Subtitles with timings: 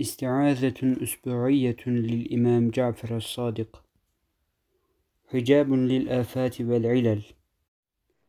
[0.00, 3.82] استعاذة أسبوعية للإمام جعفر الصادق.
[5.32, 7.22] حجاب للآفات والعلل.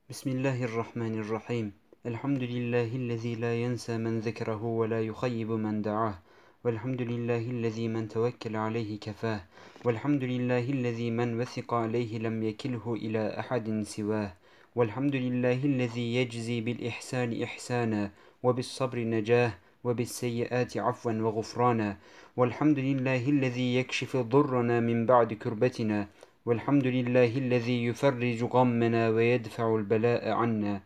[0.10, 1.72] بسم الله الرحمن الرحيم.
[2.06, 6.20] الحمد لله الذي لا ينسى من ذكره ولا يخيب من دعاه.
[6.64, 9.42] والحمد لله الذي من توكل عليه كفاه.
[9.84, 14.34] والحمد لله الذي من وثق عليه لم يكله إلى أحد سواه.
[14.76, 18.12] والحمد لله الذي يجزي بالإحسان إحسانا
[18.44, 19.67] وبالصبر نجاه.
[19.88, 21.98] وبالسيئات عفوا وغفرانا.
[22.38, 26.08] والحمد لله الذي يكشف ضرنا من بعد كربتنا.
[26.46, 30.82] والحمد لله الذي يفرج غمنا ويدفع البلاء عنا.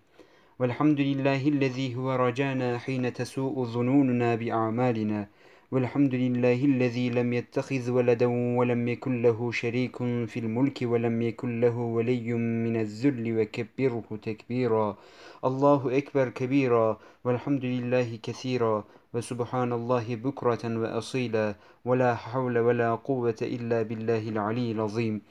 [0.60, 5.28] والحمد لله الذي هو رجانا حين تسوء ظنوننا بأعمالنا.
[5.72, 8.26] والحمد لله الذي لم يتخذ ولدا
[8.58, 14.98] ولم يكن له شريك في الملك ولم يكن له ولي من الذل وكبره تكبيرا.
[15.46, 17.00] الله أكبر كبيرا.
[17.24, 18.84] والحمد لله كثيرا.
[19.14, 21.56] وسبحان الله بكرة وأصيلا.
[21.86, 25.22] ولا حول ولا قوة إلا بالله العلي العظيم.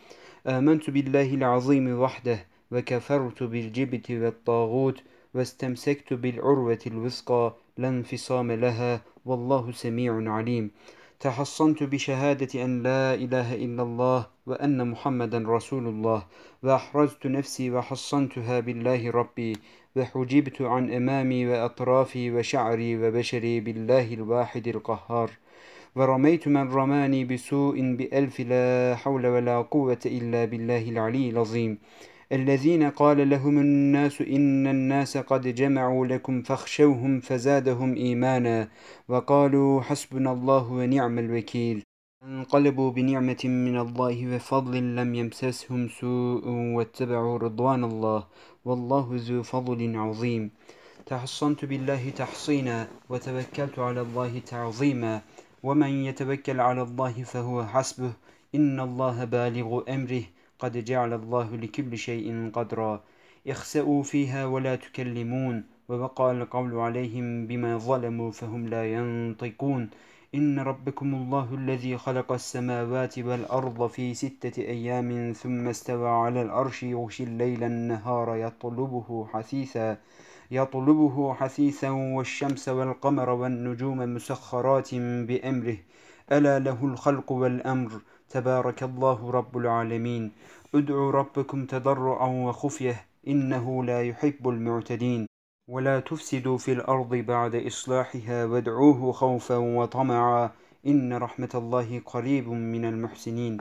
[0.47, 2.47] آمنت بالله العظيم وحده.
[2.73, 5.03] وكفرت بالجبت والطاغوت.
[5.35, 10.71] واستمسكت بالعروة الوثقى لا انفصام لها والله سميع عليم.
[11.21, 16.27] تحصنت بشهادة أن لا إله إلا الله وأن محمدا رسول الله.
[16.63, 19.53] وأحرزت نفسي وحصنتها بالله ربي.
[19.97, 25.31] وحجبت عن أمامي وأطرافي وشعري وبشري بالله الواحد القهار.
[25.97, 31.79] ورميت من رماني بسوء بألف لا حول ولا قوة إلا بالله العلي العظيم.
[32.33, 38.69] الذين قال لهم الناس إن الناس قد جمعوا لكم فاخشوهم فزادهم إيمانا
[39.09, 41.83] وقالوا حسبنا الله ونعم الوكيل.
[42.23, 48.27] انقلبوا بنعمة من الله وفضل لم يمسسهم سوء واتبعوا رضوان الله
[48.65, 50.51] والله ذو فضل عظيم.
[51.07, 55.21] تحصنت بالله تحصينا وتوكلت على الله تعظيما
[55.63, 58.13] ومن يتوكل على الله فهو حسبه.
[58.55, 60.23] إن الله بالغ أمره
[60.61, 63.01] قد جعل الله لكل شيء قدرا.
[63.47, 65.65] اخسأوا فيها ولا تكلمون.
[65.89, 69.91] ووقع القول عليهم بما ظلموا فهم لا ينطقون.
[70.35, 77.25] إن ربكم الله الذي خلق السماوات والأرض في ستة أيام ثم استوى على الأرش يغشي
[77.25, 79.97] الليل النهار يطلبه حثيثا
[80.51, 85.77] يطلبه حثيثا والشمس والقمر والنجوم مسخرات بأمره.
[86.33, 87.91] ألا له الخلق والأمر
[88.29, 90.33] تبارك الله رب العالمين.
[90.75, 95.27] ادعوا ربكم تضرعا وخفية إنه لا يحب المعتدين.
[95.71, 100.51] ولا تفسدوا في الأرض بعد إصلاحها وادعوه خوفا وطمعا
[100.87, 103.59] إن رحمة الله قريب من المحسنين.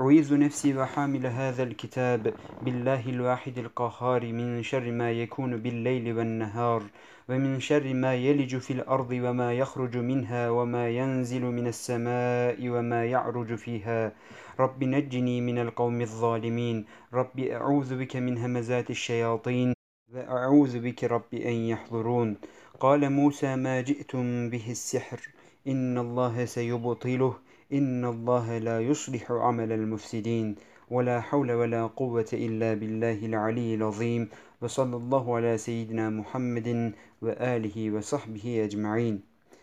[0.00, 6.82] أعيذ نفسي وحامل هذا الكتاب بالله الواحد القهار من شر ما يكون بالليل والنهار
[7.28, 13.54] ومن شر ما يلج في الأرض وما يخرج منها وما ينزل من السماء وما يعرج
[13.54, 14.12] فيها.
[14.60, 16.84] رب نجني من القوم الظالمين.
[17.14, 19.74] رب أعوذ بك من همزات الشياطين.
[20.14, 22.36] وأعوذ بك رب أن يحضرون.
[22.80, 25.20] قال موسى ما جئتم به السحر.
[25.66, 27.34] إن الله سيبطله.
[27.72, 30.54] إن الله لا يصلح عمل المفسدين
[30.90, 34.28] ولا حول ولا قوة إلا بالله العلي العظيم
[34.62, 36.92] وصلى الله على سيدنا محمد
[37.22, 39.33] وآله وصحبه أجمعين